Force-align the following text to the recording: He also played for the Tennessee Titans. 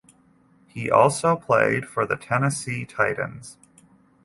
He 0.65 0.89
also 0.89 1.35
played 1.35 1.87
for 1.87 2.07
the 2.07 2.15
Tennessee 2.15 2.85
Titans. 2.85 3.59